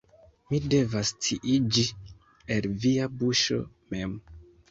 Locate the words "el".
2.57-2.67